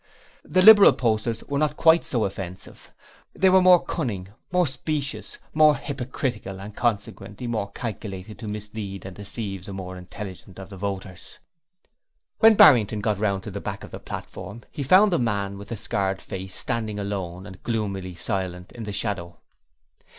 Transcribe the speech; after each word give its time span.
The 0.43 0.63
Liberal 0.63 0.93
posters 0.93 1.43
were 1.43 1.59
not 1.59 1.77
quite 1.77 2.03
so 2.03 2.23
offensive. 2.25 2.91
They 3.35 3.51
were 3.51 3.61
more 3.61 3.85
cunning, 3.85 4.29
more 4.51 4.65
specious, 4.65 5.37
more 5.53 5.75
hypocritical 5.75 6.59
and 6.59 6.75
consequently 6.75 7.45
more 7.45 7.69
calculated 7.73 8.39
to 8.39 8.47
mislead 8.47 9.05
and 9.05 9.15
deceive 9.15 9.63
the 9.65 9.73
more 9.73 9.97
intelligent 9.97 10.57
of 10.57 10.71
the 10.71 10.75
voters. 10.77 11.37
When 12.39 12.55
Barrington 12.55 12.99
got 13.01 13.19
round 13.19 13.43
to 13.43 13.51
the 13.51 13.61
back 13.61 13.83
of 13.83 13.91
the 13.91 13.99
platform, 13.99 14.63
he 14.71 14.81
found 14.81 15.11
the 15.13 15.19
man 15.19 15.59
with 15.59 15.69
the 15.69 15.77
scarred 15.77 16.19
face 16.19 16.55
standing 16.55 16.97
alone 16.97 17.45
and 17.45 17.61
gloomily 17.61 18.15
silent 18.15 18.71
in 18.71 18.85
the 18.85 18.91
shadow. 18.91 19.37